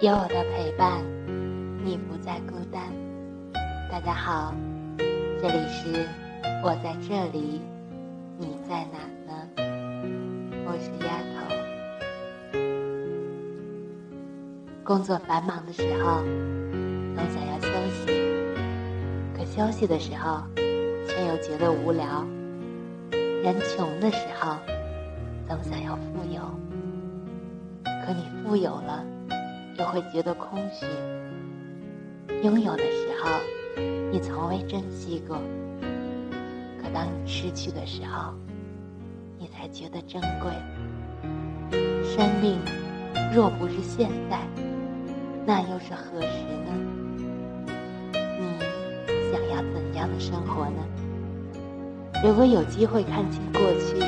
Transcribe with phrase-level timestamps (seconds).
[0.00, 1.02] 有我的陪伴，
[1.82, 2.80] 你不再孤单。
[3.90, 4.54] 大家好，
[5.42, 6.06] 这里是
[6.62, 7.60] 我在这里，
[8.38, 9.32] 你在哪呢？
[10.66, 11.42] 我是丫头。
[14.84, 16.22] 工作繁忙的时候，
[17.16, 18.06] 总想要休息，
[19.36, 20.44] 可休息的时候，
[21.08, 22.24] 却又觉得无聊。
[23.42, 24.58] 人穷的时候，
[25.48, 26.40] 总想要富有，
[28.06, 29.04] 可你富有了。
[29.78, 30.84] 又会觉得空虚。
[32.42, 33.30] 拥有的时候，
[34.10, 35.36] 你从未珍惜过；
[36.82, 38.34] 可当你失去的时候，
[39.38, 40.50] 你才觉得珍贵。
[42.04, 42.58] 生命
[43.32, 44.40] 若不是现在，
[45.46, 46.72] 那又是何时呢？
[48.34, 50.84] 你想要怎样的生活呢？
[52.24, 54.00] 如果有机会看清过去、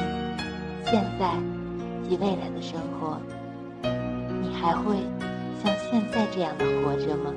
[0.84, 1.36] 现在
[2.08, 3.20] 及未来的生活，
[4.42, 4.96] 你还会？
[5.62, 7.34] 像现在这样的活着吗？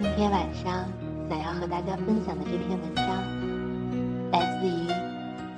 [0.00, 0.86] 今天晚上
[1.28, 3.06] 想要和大家分享的这篇文章，
[4.30, 4.86] 来自于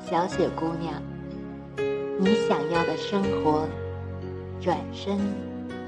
[0.08, 1.02] 小雪姑娘。
[2.18, 3.68] 你想要的生活，
[4.58, 5.18] 转身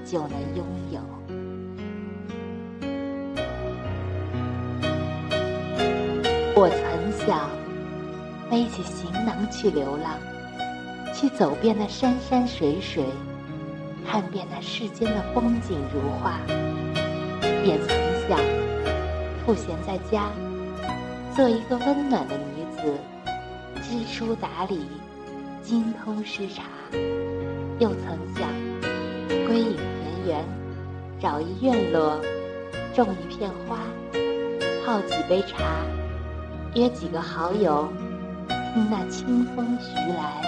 [0.05, 1.01] 就能拥有。
[6.59, 7.51] 我曾想
[8.51, 10.15] 背起行囊去流浪，
[11.12, 13.05] 去走遍那山山水水，
[14.09, 16.41] 看遍那世间的风景如画；
[17.62, 17.95] 也曾
[18.27, 18.39] 想
[19.45, 20.31] 赋闲在家，
[21.37, 22.95] 做一个温暖的女子，
[23.83, 24.87] 知书达理，
[25.62, 26.62] 精通诗茶；
[27.78, 28.49] 又曾想
[29.47, 30.44] 归隐田园，
[31.21, 32.19] 找一院落，
[32.94, 33.81] 种一片花，
[34.87, 35.62] 泡几杯茶。
[36.76, 37.88] 约几个好友，
[38.48, 40.42] 听那清风徐来，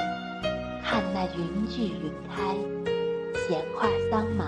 [0.84, 2.54] 看那云聚云开，
[3.48, 4.44] 闲话桑麻。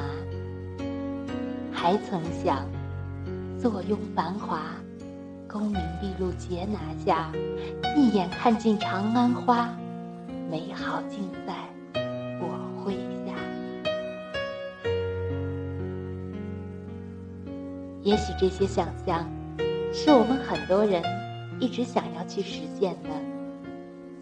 [1.72, 2.68] 还曾想
[3.58, 4.60] 坐拥繁华，
[5.48, 7.32] 功名利禄皆拿下，
[7.96, 9.74] 一眼看尽长安花，
[10.50, 11.54] 美好尽在
[12.42, 12.92] 我麾
[13.24, 13.32] 下。
[18.02, 19.26] 也许这些想象，
[19.94, 21.02] 是我们很多人。
[21.60, 23.10] 一直想要去实现的，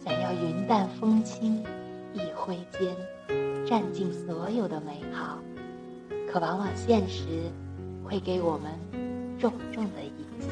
[0.04, 1.65] 想要云淡风轻，
[2.12, 2.97] 一挥间，
[3.65, 5.38] 占尽所有的美好，
[6.28, 7.50] 可往往现实
[8.04, 8.72] 会给我们
[9.38, 10.49] 重重的一击。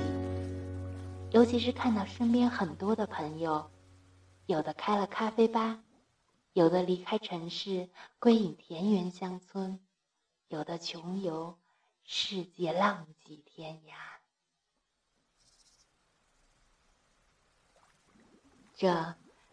[1.33, 3.69] 尤其是看到身边很多的朋友，
[4.47, 5.81] 有的开了咖啡吧，
[6.53, 7.89] 有的离开城市
[8.21, 9.81] 归隐田园乡村，
[10.47, 11.59] 有的穷游
[12.05, 14.16] 世界浪迹天涯。
[18.79, 18.95] 这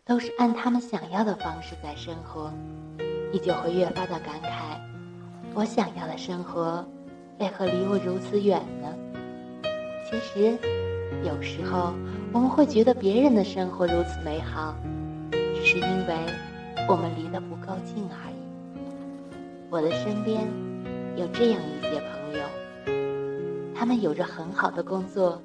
[0.03, 2.51] 都是按他们想要的方式在生活，
[3.31, 4.78] 你就会越发的感慨：
[5.53, 6.85] 我想要的生活，
[7.39, 8.94] 为何离我如此远呢？
[10.06, 10.57] 其实，
[11.23, 11.94] 有时候
[12.33, 14.75] 我们会觉得别人的生活如此美好，
[15.31, 16.16] 只是因为
[16.89, 18.35] 我们离得不够近而已。
[19.69, 20.45] 我的身边
[21.16, 25.41] 有这样一些朋友，他们有着很好的工作。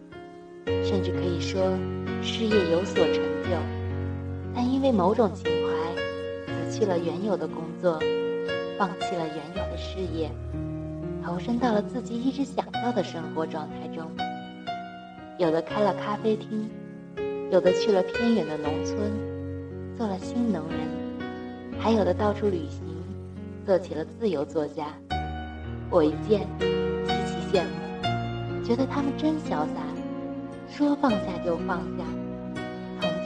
[0.84, 1.62] 甚至可以说，
[2.20, 3.56] 事业有所成就，
[4.54, 7.98] 但因为某种情怀，辞去了原有的工作，
[8.78, 10.30] 放弃了原有的事业，
[11.24, 14.04] 投身到了自己一直想要的生活状态中。
[15.38, 16.68] 有的开了咖啡厅，
[17.50, 18.98] 有的去了偏远的农村，
[19.96, 20.78] 做了新农人，
[21.78, 22.82] 还有的到处旅行，
[23.64, 24.88] 做起了自由作家。
[25.88, 29.80] 我一见，极其羡慕，觉得他们真潇洒。
[30.70, 32.04] 说放下就放下，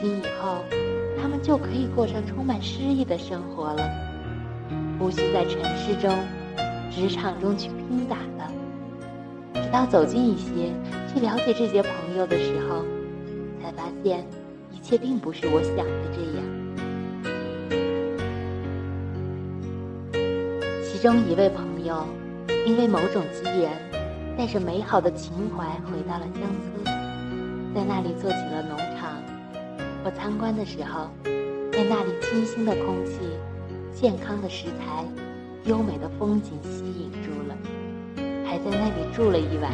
[0.03, 0.57] 从今以后，
[1.21, 3.89] 他们就可以过上充满诗意的生活了，
[4.99, 6.13] 不需在城市中、
[6.91, 8.51] 职场中去拼打了。
[9.53, 10.73] 直到走近一些，
[11.07, 12.83] 去了解这些朋友的时候，
[13.61, 14.25] 才发现
[14.73, 16.43] 一切并不是我想的这样。
[20.83, 22.05] 其中一位朋友，
[22.67, 23.71] 因为某种机缘，
[24.37, 26.83] 带着美好的情怀回到了乡村。
[27.73, 28.92] 在那里做起了农。
[30.05, 31.07] 我参观的时候，
[31.71, 33.19] 被那里清新的空气、
[33.93, 35.05] 健康的食材、
[35.63, 37.55] 优美的风景吸引住了，
[38.45, 39.71] 还在那里住了一晚。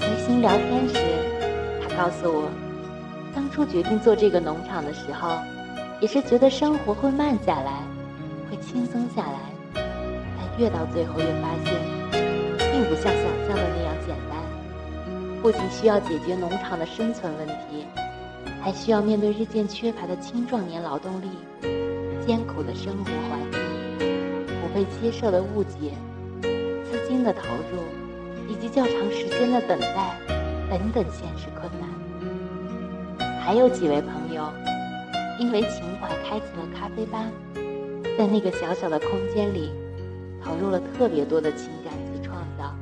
[0.00, 0.98] 随行聊天时，
[1.80, 2.50] 他告诉我，
[3.32, 5.30] 当初决定做这个农场的时候，
[6.00, 7.84] 也是觉得生活会慢下来，
[8.50, 9.38] 会轻松下来。
[9.72, 11.74] 但越到最后，越发现，
[12.72, 14.36] 并不像想象的那样简单。
[15.40, 17.86] 不仅需要解决农场的生存问题，
[18.60, 21.28] 还需要面对日渐缺乏的青壮年劳动力、
[22.26, 25.92] 艰苦的生活环境、不被接受的误解、
[26.40, 27.40] 资金的投
[27.70, 27.82] 入，
[28.48, 30.18] 以及较长时间的等待
[30.70, 31.88] 等等现实困难。
[33.40, 34.50] 还有几位朋友，
[35.38, 37.24] 因为情怀开启了咖啡吧，
[38.18, 39.70] 在那个小小的空间里，
[40.42, 42.74] 投入了特别多的情感及创造。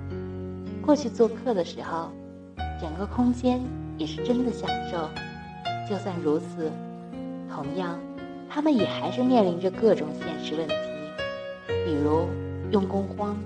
[0.82, 2.10] 过去做客的时候。
[2.78, 3.58] 整个空间
[3.96, 5.08] 也是真的享受，
[5.88, 6.70] 就算如此，
[7.48, 7.98] 同样，
[8.48, 10.74] 他们也还是面临着各种现实问题，
[11.84, 12.26] 比如
[12.72, 13.36] 用工荒、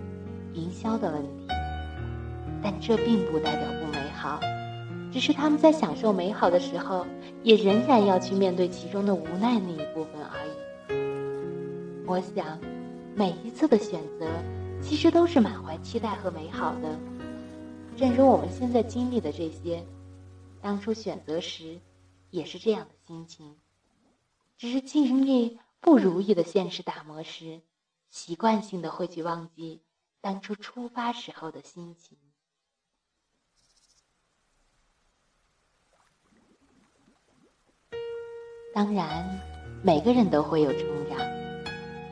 [0.55, 1.29] 营销的问题。
[2.63, 4.39] 但这并不代表不美好，
[5.13, 7.07] 只是他们在享受美好的时候，
[7.43, 10.51] 也仍然要去面对其中的无奈那一部分而已。
[12.07, 12.59] 我想，
[13.15, 14.27] 每一次的选择，
[14.83, 16.99] 其实都是满怀期待和美好的。
[17.97, 19.83] 正如我们现在经历的这些，
[20.61, 21.79] 当初选择时
[22.31, 23.59] 也是这样的心情，
[24.57, 27.61] 只是经历不如意的现实打磨时，
[28.09, 29.83] 习惯性的会去忘记
[30.21, 32.17] 当初出发时候的心情。
[38.73, 39.41] 当然，
[39.83, 41.19] 每个人都会有成长，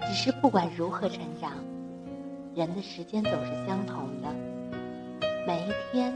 [0.06, 1.53] 只是不管如何成长，
[2.56, 4.35] 人的时间总是相同的。
[5.47, 6.12] 每一天，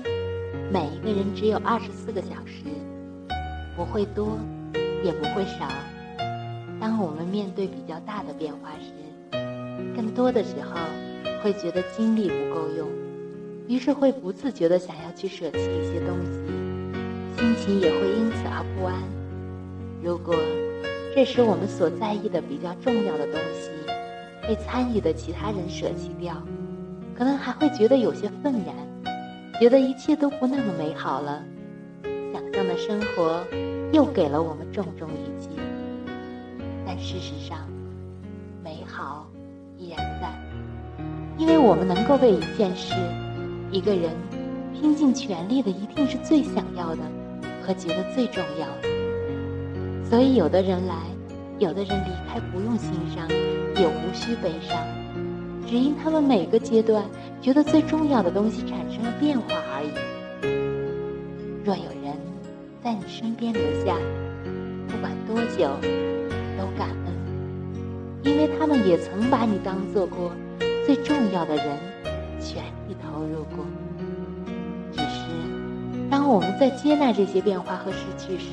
[0.73, 2.65] 每一个人只有二十四个小时，
[3.77, 4.39] 不会多，
[5.03, 5.69] 也不会少。
[6.81, 8.93] 当我们面对比较大的变化时，
[9.95, 10.77] 更多的时候
[11.43, 12.89] 会觉得精力不够用，
[13.69, 16.33] 于是会不自觉的想要去舍弃一些东西，
[17.39, 19.01] 心情也会因此而不安。
[20.03, 20.35] 如果
[21.15, 23.71] 这时我们所在意的比较重要的东西
[24.47, 26.35] 被参与的其他人舍弃掉，
[27.17, 28.75] 可能还会觉得有些愤然。
[29.61, 31.45] 觉得一切都不那么美好了，
[32.62, 33.44] 想象的生活
[33.93, 35.49] 又给了我们重重一击。
[36.87, 37.59] 但事实上，
[38.62, 39.26] 美好
[39.76, 40.31] 依然在，
[41.37, 42.94] 因为我们能够为一件事、
[43.73, 44.12] 一个人
[44.73, 47.03] 拼尽全力的，一定是最想要的
[47.67, 48.88] 和觉得最重要的。
[50.08, 50.94] 所以，有的人来，
[51.58, 54.79] 有的人离开，不用心伤，也无需悲伤。
[55.67, 57.05] 只因他们每个阶段
[57.41, 59.91] 觉得最重要的东西产生了变化而已。
[61.65, 62.17] 若有人
[62.82, 63.96] 在你身边留下，
[64.88, 65.70] 不管多久，
[66.58, 67.14] 都感恩，
[68.25, 70.32] 因为他们也曾把你当做过
[70.84, 71.79] 最重要的人，
[72.40, 73.64] 全力投入过。
[74.90, 75.29] 只是，
[76.11, 78.49] 当我们在接纳这些变化和失去时，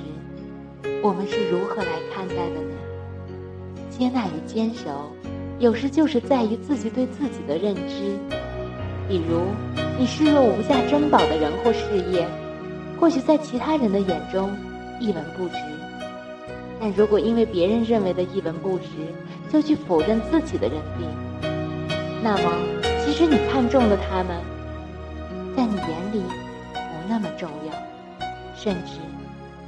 [1.02, 2.76] 我们是如何来看待的呢？
[3.90, 5.12] 接纳与坚守。
[5.58, 8.16] 有时就是在于自己对自己的认知，
[9.10, 9.42] 比如
[9.98, 12.26] 你视若无价珍宝的人或事业，
[13.00, 14.52] 或许在其他人的眼中
[15.00, 15.56] 一文不值，
[16.80, 18.88] 但如果因为别人认为的一文不值，
[19.50, 21.08] 就去否认自己的认定，
[22.22, 22.52] 那么
[23.06, 24.36] 其实你看中了他们，
[25.56, 26.22] 在你眼里
[26.74, 27.74] 不那么重要，
[28.54, 29.00] 甚至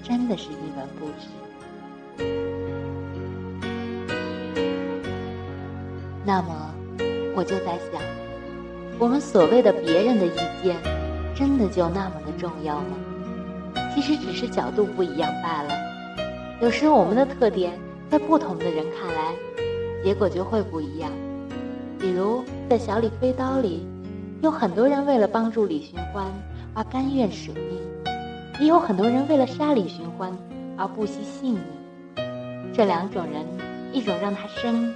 [0.03, 1.29] 真的是一文不值。
[6.25, 6.69] 那么，
[7.33, 8.01] 我就在想，
[8.99, 10.75] 我们所谓的别人的意见，
[11.33, 12.97] 真的就那么的重要吗？
[13.93, 15.73] 其实只是角度不一样罢了。
[16.61, 17.73] 有时我们的特点，
[18.09, 19.33] 在不同的人看来，
[20.03, 21.11] 结果就会不一样。
[21.99, 23.85] 比如在《小李飞刀》里，
[24.41, 26.25] 有很多人为了帮助李寻欢
[26.73, 27.79] 而甘愿舍命，
[28.59, 30.31] 也有很多人为了杀李寻欢
[30.77, 31.63] 而不惜性命。
[32.73, 33.45] 这两种人，
[33.91, 34.93] 一种让他生。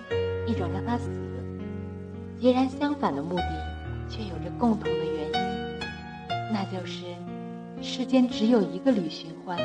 [0.48, 1.10] 一种让他死，
[2.40, 3.44] 截然相反的目的，
[4.08, 5.32] 却有着共同的原因，
[6.54, 7.04] 那就是
[7.86, 9.56] 世间只有一个李寻欢，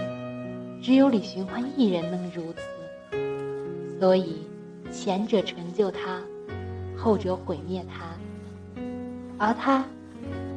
[0.83, 4.47] 只有李寻欢一人能如此，所以
[4.93, 6.23] 前者成就他，
[6.99, 8.15] 后者毁灭他，
[9.39, 9.89] 而他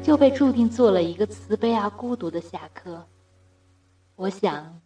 [0.03, 3.08] 就被注定做了一个慈悲而孤独的侠客。
[4.17, 4.82] 我想，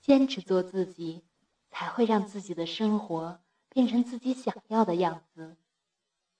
[0.00, 1.22] 坚持做自己，
[1.70, 3.38] 才会让自己的生活。
[3.68, 5.54] 变成自己想要的样子，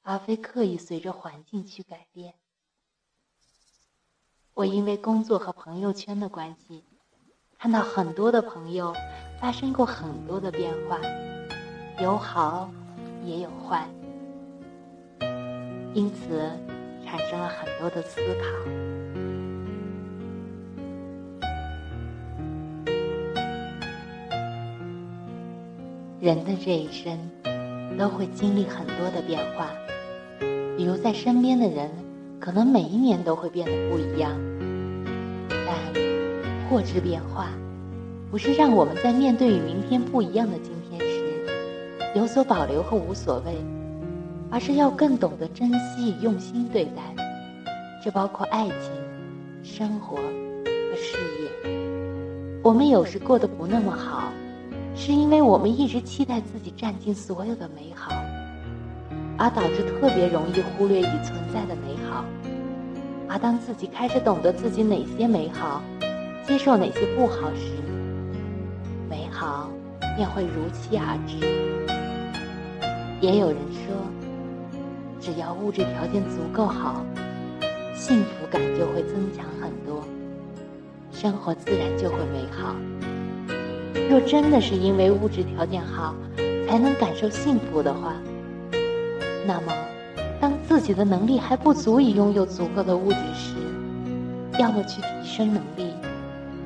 [0.00, 2.32] 而非刻意随着环境去改变。
[4.56, 6.82] 我因为工作和朋友圈的关系，
[7.58, 8.94] 看到很多的朋友
[9.38, 10.98] 发生过很多的变化，
[12.02, 12.70] 有好
[13.22, 13.86] 也有坏，
[15.92, 16.50] 因此
[17.04, 18.46] 产生了很多的思考。
[26.18, 27.30] 人的这一生
[27.98, 29.68] 都会经历很多的变化，
[30.78, 31.90] 比如在身边的人，
[32.38, 34.30] 可能每一年都会变得不一样。
[36.68, 37.48] 错之变化，
[38.30, 41.24] 不是让我们在面对与明天不一样的今天时
[42.14, 43.56] 有所保留和无所谓，
[44.50, 47.14] 而是要更懂得珍惜与用心对待。
[48.04, 48.90] 这包括爱情、
[49.62, 51.70] 生活和事业。
[52.62, 54.30] 我们有时过得不那么好，
[54.94, 58.12] 是因为我们一直期待自己占尽所有的美好，
[59.38, 62.24] 而导致特别容易忽略已存在的美好。
[63.28, 65.82] 而当自己开始懂得自己哪些美好，
[66.46, 67.72] 接受哪些不好时，
[69.10, 69.70] 美好
[70.16, 71.36] 便会如期而至。
[73.20, 73.94] 也有人说，
[75.20, 77.04] 只要物质条件足够好，
[77.94, 80.04] 幸福感就会增强很多，
[81.10, 82.76] 生活自然就会美好。
[84.08, 86.14] 若真的是因为物质条件好
[86.68, 88.14] 才能感受幸福的话，
[89.46, 89.72] 那么。
[90.38, 93.54] 当自己的能力还不足以拥有足够的物质时，
[94.58, 95.94] 要么去提升能力，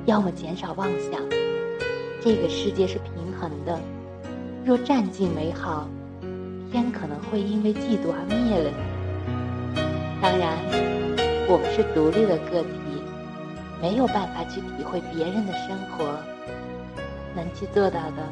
[0.07, 1.21] 要么减少妄想。
[2.21, 3.79] 这个世界是平衡的，
[4.65, 5.89] 若占尽美好，
[6.73, 9.81] 天可能会因为嫉妒而灭了你。
[10.21, 10.59] 当然，
[11.49, 13.03] 我们是独立的个体，
[13.81, 16.05] 没有办法去体会别人的生活，
[17.37, 18.27] 能去做到的，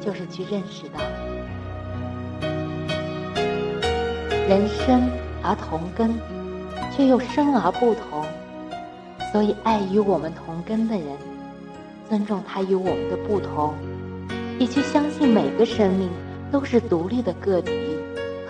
[0.00, 1.00] 就是去认识到。
[4.50, 5.08] 人生
[5.44, 6.12] 而同根，
[6.90, 8.24] 却又生而不同，
[9.30, 11.06] 所以爱与我们同根的人，
[12.08, 13.72] 尊重他与我们的不同，
[14.58, 16.10] 也去相信每个生命
[16.50, 17.72] 都是独立的个体，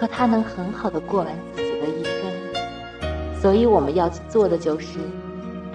[0.00, 3.38] 和他能很好的过完自己的一生。
[3.38, 4.98] 所以我们要去做的就是，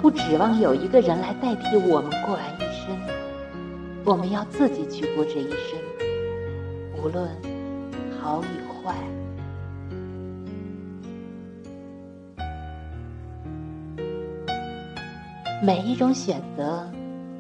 [0.02, 2.98] 不指望有一个人来代替我们过完一生，
[4.04, 5.78] 我们要自己去过这一生，
[6.98, 7.30] 无论
[8.20, 8.96] 好与坏。
[15.64, 16.86] 每一种选择，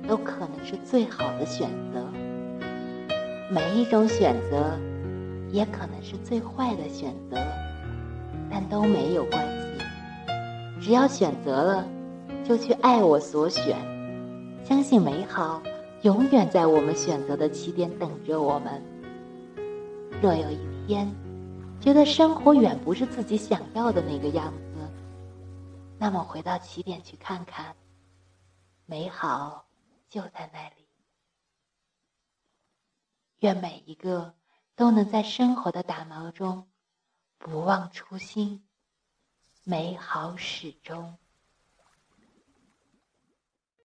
[0.07, 1.99] 都可能是最好的选择；
[3.51, 4.79] 每一种选择，
[5.51, 7.37] 也可能是最坏的选择，
[8.49, 9.67] 但都没有关系。
[10.81, 11.87] 只要选择了，
[12.43, 13.75] 就去爱我所选，
[14.63, 15.61] 相信美好
[16.03, 18.81] 永远在我们选择的起点等着我们。
[20.21, 20.57] 若有一
[20.87, 21.11] 天，
[21.81, 24.79] 觉得生活远不是自己想要的那个样子，
[25.99, 27.65] 那么回到起点去看看。
[28.85, 29.67] 美好
[30.09, 30.87] 就在那里。
[33.39, 34.35] 愿每一个
[34.75, 36.71] 都能在生活的打磨中
[37.37, 38.67] 不忘初心，
[39.63, 41.17] 美好始终。